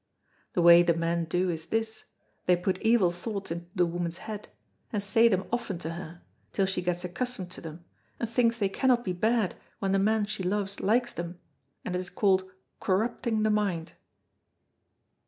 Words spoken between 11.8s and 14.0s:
and it is called corrupting the mind.